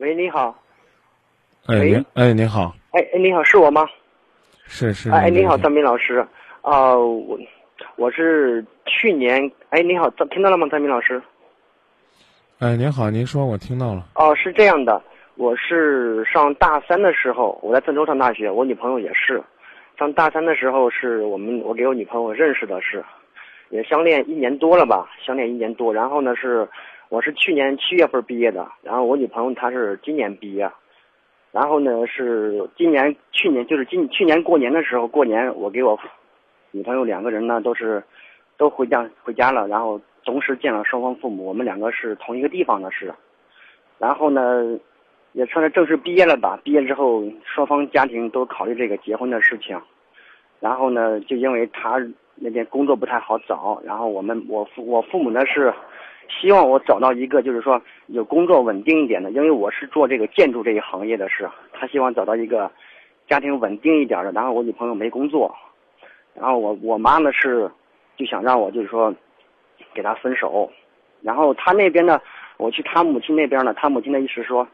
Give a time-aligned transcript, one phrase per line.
[0.00, 0.58] 喂，你好。
[1.66, 3.86] 哎，哎，您好，哎哎，你好，是我吗？
[4.64, 5.10] 是是。
[5.10, 6.26] 哎，你好，张明老师。
[6.62, 7.38] 啊、我
[7.96, 9.50] 我是去年。
[9.68, 11.20] 哎，你好，听到了吗，张明老师？
[12.60, 14.06] 哎，您好，您说，我听到了。
[14.14, 15.02] 哦，是这样的，
[15.34, 19.42] 我是上大三的时候，我在郑州上大学，我女朋友也是。
[19.98, 23.04] 上大三的时候，是我们我给我女朋友认识的是，
[23.68, 25.92] 也相恋一年多了吧，相恋一年多。
[25.92, 26.66] 然后呢是，
[27.10, 30.70] 我是去年七月份毕业的，然后我女朋友她是今年毕业。
[31.50, 35.98] 然后呢是今年去年就是今去年过年的时候，过年我给我
[36.70, 38.00] 女朋友两个人呢都是
[38.56, 43.12] 都回家回家了，然后同时见了双方父母，我们两个是同一个地方的是。
[43.98, 44.78] 然后呢，
[45.32, 46.60] 也算是正式毕业了吧。
[46.62, 49.76] 毕业之后，双方家庭都考虑这个结婚的事情。
[50.60, 51.98] 然后呢，就因为他
[52.42, 55.72] 那边工作不太好找，然后我们我父我父母呢是
[56.40, 62.70] 希望我找到一个就是说有工作稳定一点的，因为我是做这个建筑这一行业的是，他希望找到一个
[63.28, 64.32] 家庭稳定一点的。
[64.32, 65.54] 然后我女朋友没工作，
[66.34, 67.70] 然后我我妈呢是
[68.16, 69.14] 就想让我就是说
[69.92, 70.70] 给他分手，
[71.20, 72.18] 然后他那边呢，
[72.56, 74.66] 我去他母亲那边呢，他母亲的意思说，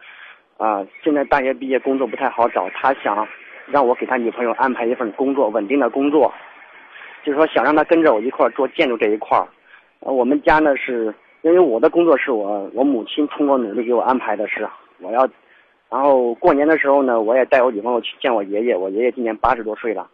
[0.57, 3.27] 啊、现在大学毕业工作不太好找，他想
[3.67, 6.33] 让我给他女朋友安排一份工作，稳定的工作，
[7.27, 9.49] 就是说想让他跟着我一块做建筑这一块儿。
[9.99, 14.65] 呃，我们家呢是因为我的工作是我我母亲通过努力给我安排的是
[15.01, 15.29] 我要，
[15.91, 20.09] 然后过年的时候呢，我也带我女朋友去见我爷爷，我爷爷今年八十多岁了。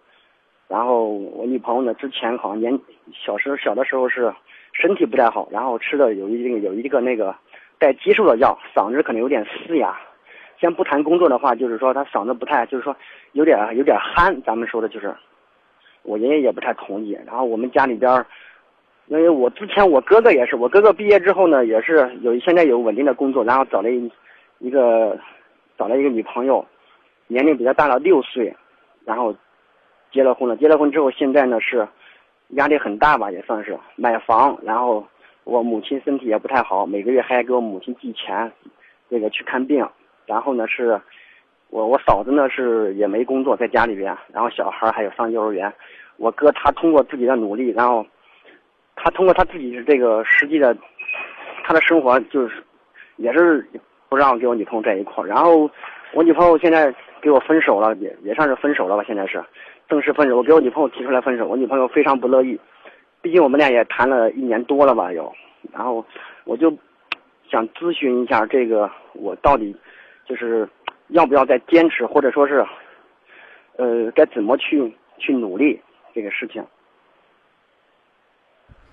[0.69, 2.81] 然后我女朋友呢，之前好像年
[3.13, 4.33] 小时小的时候是
[4.73, 7.37] 身体不太好，然后吃的有一定有一个那个
[7.79, 10.01] 带激素的药，嗓子可能有点嘶哑。
[10.59, 12.97] 先不谈工作的话，就是说他嗓子不太，就是说
[13.33, 15.15] 有点有点憨，咱们说的就是，
[16.03, 17.19] 我爷爷也不太同意。
[17.27, 18.25] 然后我们家里边，
[19.07, 24.11] 因为我之前我哥哥也是，我哥哥毕业之后呢，也是有现在有稳定的工作，然后找了一
[24.59, 25.19] 一个
[25.77, 26.65] 找了一个女朋友，
[27.27, 28.55] 年龄比他大了六岁，
[29.05, 29.35] 然后
[30.13, 30.57] 结了婚了。
[30.57, 31.87] 结了婚之后，现在呢是
[32.51, 35.07] 压力很大吧，也算是买房，然后
[35.45, 38.51] 我母亲身体也不太好，每个月还要给我母亲寄钱，
[39.11, 39.87] 这个去看病。
[40.25, 41.01] 然后呢是，
[41.69, 45.73] 我我嫂子呢是也没工作，在家里边，然后小孩还有上幼儿园。
[46.17, 48.07] 我哥他通过自己的努力，然后
[48.97, 50.77] 他通过他自己的这个实际的
[51.65, 52.63] 他的生活，就是
[53.17, 53.67] 也是
[54.09, 55.27] 不让我跟我女朋友在一块儿。
[55.27, 55.71] 然后
[56.13, 59.43] 我女朋友现在给我分手了，也也算是分手了吧，现在是
[59.89, 60.37] 正式分手。
[60.37, 62.59] 我给我女朋友提出来分手，我女朋友非常不乐意，
[63.21, 65.33] 毕竟我们俩也谈了一年多了吧，有。
[65.73, 66.05] 然后
[66.45, 66.73] 我就
[67.49, 69.75] 想咨询一下这个，我到底
[70.27, 70.69] 就是
[71.09, 72.65] 要不要再坚持，或者说是
[73.77, 75.81] 呃该怎么去去努力
[76.15, 76.65] 这个事情。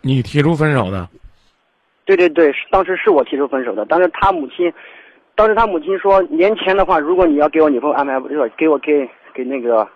[0.01, 1.07] 你提出分手的，
[2.05, 4.71] 对对对，当时是我提出分手的，但是他母亲，
[5.35, 9.87] 当时他母亲说，年前的话，如果你要给我女朋友安排不是给我给给那个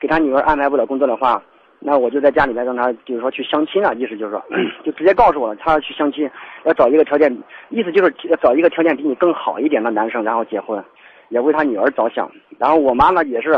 [0.00, 1.40] 给他女儿安排不了工作的话，
[1.78, 4.44] 那我就在家里面让他就是说去相亲啊，意思就是说
[4.84, 6.28] 就直接告诉我了，他要去相亲，
[6.64, 7.32] 要找一个条件，
[7.68, 10.82] 意思就是要找一个条件比你更好一点的男生，然后结婚，
[11.28, 12.28] 也为他女儿着想。
[12.58, 13.52] 然后我妈呢也是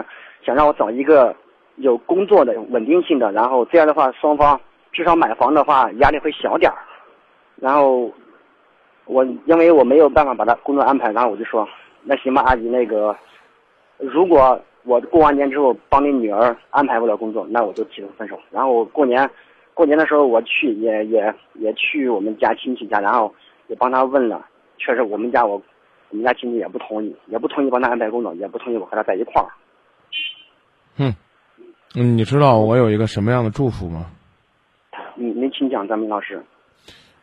[0.44, 1.34] 想让我找一个
[1.76, 4.60] 有工作的稳定性的，然后这样的话双方
[4.92, 6.76] 至少买房的话压力会小点儿。
[7.56, 8.10] 然后
[9.04, 11.68] 我因为我没有办法把他工作安排，然后我就说，
[12.02, 13.16] 那行吧，阿姨，那个
[13.98, 18.38] 如果我过完年之后帮你女儿安排不了工作，那我就提出分手。
[18.50, 19.28] 然后过年
[19.74, 23.34] 过年的时候我去也也也去我们家亲戚家，然后
[23.68, 24.46] 也帮他问了，
[24.78, 25.60] 确实我们家我
[26.10, 29.48] 我们家亲戚也不同意，也不同意帮他安排工作，也不同意我和他在一块儿。
[30.98, 31.14] 嗯
[31.98, 34.10] 嗯，你知道我有一个什么样的祝福吗？
[35.14, 36.44] 你您请讲，张明老师。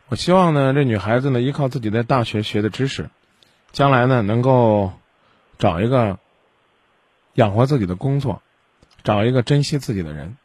[0.08, 3.08] 我希望呢，这女孩子呢，依靠自己在大学学的知识，
[3.70, 4.92] 将来呢能够
[5.58, 6.18] 找一个
[7.34, 8.42] 养活自己的工作，
[9.04, 10.36] 找一个珍惜自己的人，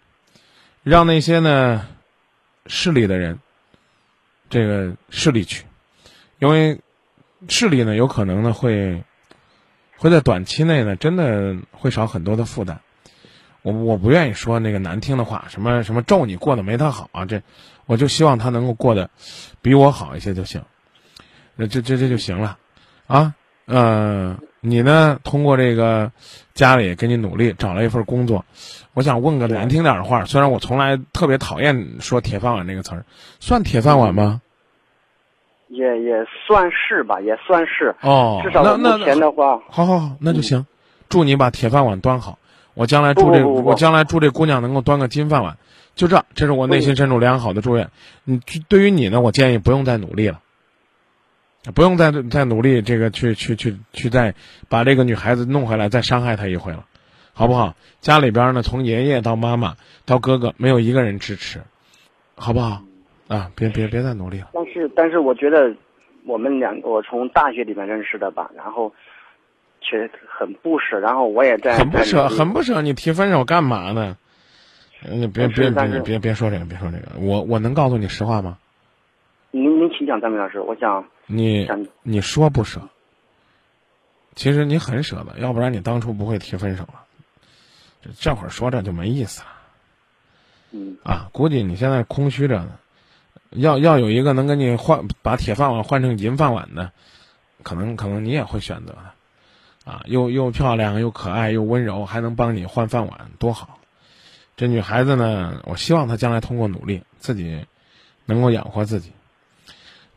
[0.83, 1.87] 让那些呢
[2.67, 3.39] 势利的人
[4.47, 5.65] 这个势利去，
[6.37, 6.81] 因为
[7.47, 9.03] 势利呢有可能呢会
[9.97, 12.79] 会在短期内呢真的会少很多的负担。
[13.61, 17.41] 我我不愿意说那个难听的话，什么什么咒你过得没他好啊，这
[17.85, 19.09] 我就希望他能够过得
[19.61, 20.61] 比我好一些就行，
[21.55, 22.57] 那这这这就行了，
[23.07, 23.33] 啊，
[23.65, 26.11] 呃，你呢通过这个
[26.53, 28.45] 家里给你努力找了一份工作，
[28.93, 33.05] 我想问个难听点的话，虽然我从来特别讨厌说铁饭碗这个词儿，
[33.39, 34.41] 算铁饭碗吗？
[35.67, 37.93] 也也算是吧，也算是。
[38.01, 40.65] 哦，至少那那目前的话，好好好，那就行，
[41.09, 42.39] 祝你把铁饭碗端好。
[42.73, 45.57] 我将来祝这我将来祝这姑娘能够端个金饭碗，
[45.95, 47.89] 就这，这是我内心深处良好的祝愿。
[48.23, 50.39] 你对于你呢，我建议不用再努力了。
[51.75, 54.33] 不用再再努力这个去去去去再
[54.69, 56.85] 把这个女孩子弄回来，再伤害她一回了，
[57.33, 57.75] 好不好？
[57.99, 59.75] 家里边呢，从爷爷到妈妈
[60.05, 61.59] 到哥哥，没有一个人支持，
[62.35, 62.81] 好不好？
[63.27, 64.47] 啊，别别别再努力了。
[64.53, 65.75] 但是但是我觉得
[66.25, 68.91] 我们两个我从大学里面认识的吧，然后
[69.81, 74.17] 却很不舍，然后我也在很不舍，很不舍，你提分手干嘛呢？
[75.09, 78.57] 你别别别别别说这个，别说这个，我我能告诉你实话吗？
[79.51, 82.81] 您您请讲，张明老师，我想你想你说不舍，
[84.35, 87.05] 其实你很舍得，要不然你当初不会提分手了。
[88.01, 89.47] 这这会儿说这就没意思了
[90.71, 91.29] 嗯啊！
[91.33, 92.79] 估计你现在空虚着呢，
[93.49, 96.91] 要要有一个能跟你换把铁饭碗换成银饭碗的，
[97.63, 99.13] 可能可能你也会选择的，
[99.89, 103.79] 啊，又又漂亮又可爱又温柔，还能帮你换饭碗，多好！
[104.55, 107.65] 这女孩子呢，我希望她将来通过努力，自己
[108.25, 109.11] 能够养活自己。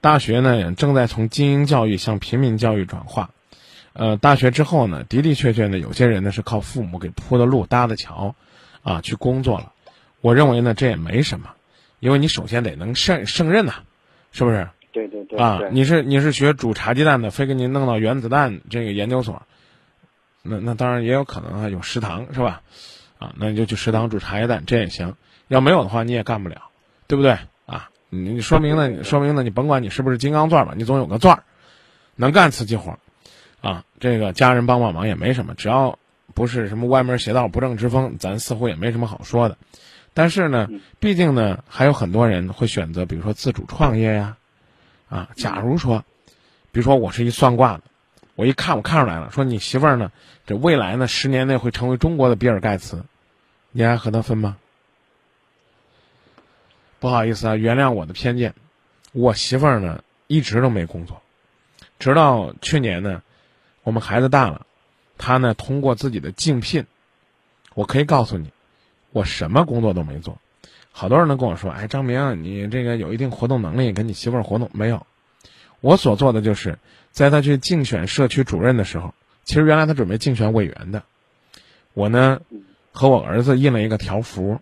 [0.03, 3.31] 大学呢，也正在从精英教育向平民教育转化。
[3.95, 8.35] 呃，大学之后呢，的的确确呢，有些人呢是靠父母给铺的路、搭的桥，
[8.83, 9.73] 啊，去工作了。
[10.21, 11.49] 我认为呢，这也没什么，
[11.99, 13.77] 因为你首先得能胜胜任呐、
[14.33, 14.69] 是不是？
[14.93, 19.41] 对对对啊，你是你是学煮茶鸡蛋的，非给你弄到原子弹这个研究所，
[20.43, 22.63] 那那当然也有可能啊，有食堂是吧？
[23.19, 25.15] 啊，那你就去食堂煮茶叶蛋，这也行。
[25.49, 26.63] 要没有的话，你也干不了，
[27.07, 27.39] 对不对？
[27.67, 29.05] 啊，你你说明呢？
[29.05, 29.43] 说明了？
[29.43, 31.45] 你甭管你是不是金刚钻吧，你总有个钻儿，
[32.17, 32.99] 能干瓷器活儿，
[33.61, 35.99] 啊，这个家人帮帮忙也没什么，只要
[36.35, 39.57] 不是什么歪门邪道、不正之风，咱似乎也没什么好说的。
[40.15, 40.69] 但是呢，
[40.99, 44.37] 毕竟呢，还有很多人会选择，比如说自主创业呀，
[45.09, 46.05] 啊，假如说，
[46.71, 47.83] 比如说我是一算卦的，
[48.43, 50.11] 我一看我看出来了，说你媳妇儿呢，
[50.47, 53.05] 这未来呢十年内会成为中国的比尔盖茨，
[53.71, 54.57] 你还和他分吗？
[56.99, 58.57] 不好意思啊，原谅我的偏见，
[59.13, 61.23] 我媳妇儿呢一直都没工作，
[62.01, 63.23] 直到去年呢，
[63.85, 64.67] 我们孩子大了，
[65.19, 66.87] 她呢通过自己的竞聘，
[67.75, 68.51] 我可以告诉你，
[69.13, 70.39] 我什么工作都没做。
[70.91, 75.07] 好多人都跟我说：“哎，张明，你这个有一定活动能力，跟你媳妇儿活动没有？”
[75.81, 76.79] 我所做的就是，
[77.13, 79.15] 在他去竞选社区主任的时候，
[79.45, 81.03] 其实原来他准备竞选委员的，
[81.95, 82.41] 我呢
[82.91, 84.61] 和我儿子印了一个条幅，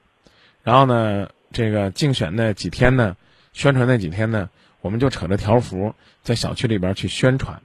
[0.63, 3.17] 然后呢，这个竞选那几天呢，
[3.53, 4.51] 宣传那几天呢，
[4.81, 7.63] 我们就扯着条幅在小区里边去宣传，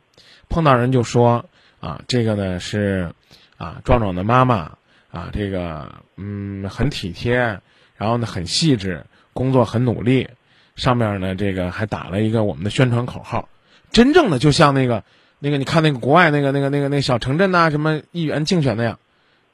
[0.49, 1.45] 碰到人就说
[1.79, 3.11] 啊，这个呢是
[3.57, 4.77] 啊壮壮的妈妈
[5.11, 7.59] 啊，这个嗯很体贴，
[7.95, 10.29] 然后呢很细致，工作很努力，
[10.75, 13.49] 上面呢这个还打了一个我们的宣传口号，
[13.91, 15.03] 真正的就像那个
[15.39, 18.99] 那个你看那个国外那个那个那个那个小城镇呐、什么议员竞选那样，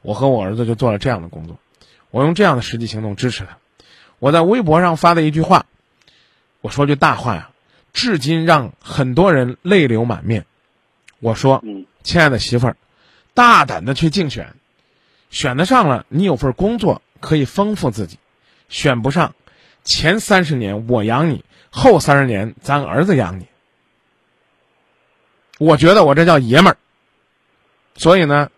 [0.01, 1.57] 我和我儿子就做了这样的工作，
[2.09, 3.57] 我用这样的实际行动支持他。
[4.19, 5.65] 我在微博上发的一句话，
[6.61, 7.49] 我说句大话呀，
[7.93, 10.45] 至今让很多人泪流满面。
[11.19, 12.77] 我说，嗯亲爱的媳妇儿，
[13.33, 14.55] 大胆的去竞选，
[15.29, 18.17] 选得上了，你有份工作可以丰富自己；
[18.69, 19.35] 选不上，
[19.83, 23.45] 前三十年我养你，后三十年咱儿子养你。
[25.61, 26.77] 我觉得我这叫爷们儿。
[27.93, 28.49] 所以呢，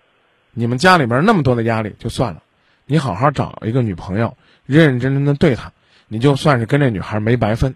[0.51, 2.41] 你们家里边那么多的压力就算了，
[2.85, 5.73] 你好好找一个女朋友，认认真真的对她，
[6.07, 7.75] 你就算是跟这女孩没白分。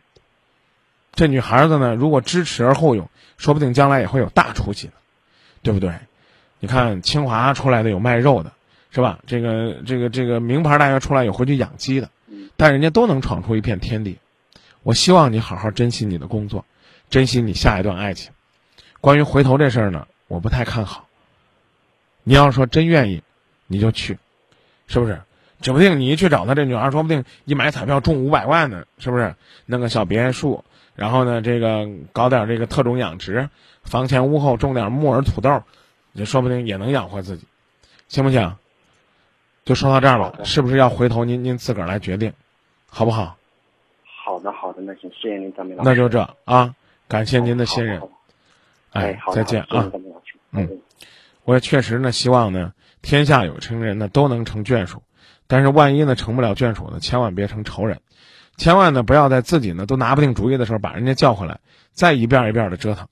[1.11, 4.93] 这女孩子呢，如果知耻而后勇，说不定将来也会有大出息的，
[5.61, 5.91] 对不对？
[6.61, 8.53] 你看清华出来的有卖肉的，
[8.91, 9.19] 是吧？
[9.27, 12.09] 这个这个这个名牌大学出来有回去养鸡的，
[12.55, 14.19] 但人家都能闯出一片天地。
[14.83, 16.63] 我希望你好好珍惜你的工作，
[17.09, 18.31] 珍惜你下一段爱情。
[19.01, 21.07] 关于回头这事儿呢，我不太看好。
[22.23, 23.23] 你要是说真愿意，
[23.67, 24.17] 你就去，
[24.87, 25.21] 是不是？
[25.59, 29.33] 指不定你一去找他，这女孩说不定一买彩票中五百万呢，是不是？
[29.65, 30.63] 弄个小别墅，
[30.93, 33.49] 然后呢，这个搞点这个特种养殖，
[33.83, 35.63] 房前屋后种点木耳土豆，
[36.13, 37.45] 也说不定也能养活自己，
[38.07, 38.55] 行不行？
[39.65, 42.33] 就说到这儿了，是不是要回头您您自个儿来决定，
[42.89, 43.37] 好不好？
[44.05, 45.89] 好的好的，那行，谢谢您，张明老师。
[45.89, 46.75] 那就这啊，
[47.07, 47.99] 感谢您的信任
[48.97, 49.91] 哎，好再见啊。
[50.51, 50.81] 嗯
[51.45, 55.01] 我也确实呢，希望呢，天下有情人呢都能成眷属，
[55.47, 58.01] 但是万一呢成不了眷属呢，千万别成仇人，
[58.57, 61.59] 千万呢不要在自己呢都拿不定主意的时候把人家叫回来，
[61.93, 63.07] 再一遍一遍的折腾。